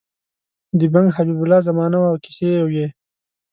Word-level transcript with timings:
د 0.79 0.81
بنګ 0.93 1.07
حبیب 1.15 1.39
الله 1.43 1.59
زمانه 1.69 1.97
وه 1.99 2.07
او 2.11 2.17
کیسې 2.23 2.45
یې 2.55 2.63
وې. 2.69 2.87